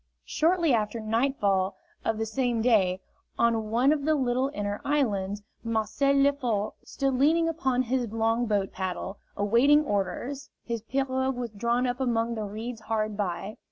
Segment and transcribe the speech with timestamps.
[0.25, 3.01] Shortly after nightfall of the same day,
[3.37, 8.71] on one of the little inner islands, Marcel Lefort stood leaning upon his long boat
[8.71, 13.57] paddle, awaiting orders; his pirogue was drawn up among the reeds hard by.